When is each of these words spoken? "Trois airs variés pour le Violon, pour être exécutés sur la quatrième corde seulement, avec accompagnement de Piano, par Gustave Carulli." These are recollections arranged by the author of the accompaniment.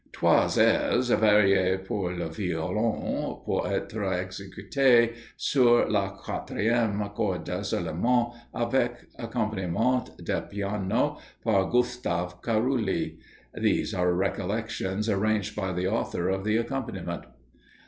"Trois 0.11 0.57
airs 0.57 1.11
variés 1.11 1.85
pour 1.85 2.11
le 2.11 2.27
Violon, 2.27 3.39
pour 3.45 3.67
être 3.71 4.01
exécutés 4.19 5.13
sur 5.37 5.87
la 5.87 6.17
quatrième 6.25 7.07
corde 7.15 7.61
seulement, 7.63 8.33
avec 8.51 8.93
accompagnement 9.19 10.03
de 10.17 10.39
Piano, 10.49 11.19
par 11.43 11.69
Gustave 11.69 12.41
Carulli." 12.41 13.19
These 13.53 13.93
are 13.93 14.11
recollections 14.11 15.07
arranged 15.07 15.55
by 15.55 15.71
the 15.71 15.85
author 15.85 16.29
of 16.29 16.45
the 16.45 16.57
accompaniment. 16.57 17.25